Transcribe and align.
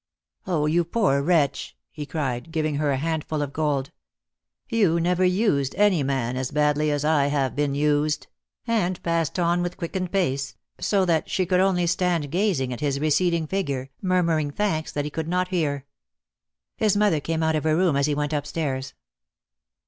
"Oh, 0.47 0.65
you 0.65 0.83
poor 0.83 1.21
wretch," 1.21 1.77
he 1.91 2.07
cried, 2.07 2.51
giving 2.51 2.77
her 2.77 2.91
a 2.91 2.95
DEAD 2.97 3.23
LOVE 3.29 3.29
HAS 3.29 3.29
CHAINS. 3.29 3.53
287 4.71 4.81
handful 4.81 4.87
of 4.87 4.89
gold, 4.89 4.91
"you 4.95 4.99
never 4.99 5.23
used 5.23 5.75
any 5.75 6.01
man 6.01 6.35
as 6.35 6.49
badly 6.49 6.89
as 6.89 7.05
I 7.05 7.27
have 7.27 7.55
been 7.55 7.75
used," 7.75 8.25
and 8.65 9.03
passed 9.03 9.37
on 9.37 9.61
with 9.61 9.77
quickened 9.77 10.11
pace, 10.11 10.55
so 10.79 11.05
that 11.05 11.29
she 11.29 11.45
could 11.45 11.59
only 11.59 11.85
stand 11.85 12.31
gazing 12.31 12.73
at 12.73 12.79
his 12.79 12.99
receding 12.99 13.45
figure, 13.45 13.91
murmuring 14.01 14.49
thanks 14.49 14.91
that 14.91 15.05
he 15.05 15.11
could 15.11 15.27
not 15.27 15.49
hear. 15.49 15.85
His 16.77 16.97
mother 16.97 17.19
came 17.19 17.43
out 17.43 17.55
of 17.55 17.63
her 17.63 17.75
room 17.77 17.95
as 17.95 18.07
he 18.07 18.15
went 18.15 18.33
upstairs. 18.33 18.95